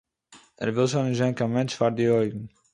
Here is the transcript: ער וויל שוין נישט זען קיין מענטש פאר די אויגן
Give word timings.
ער 0.61 0.69
וויל 0.73 0.87
שוין 0.91 1.05
נישט 1.09 1.19
זען 1.19 1.33
קיין 1.37 1.51
מענטש 1.53 1.75
פאר 1.77 1.89
די 1.97 2.05
אויגן 2.13 2.43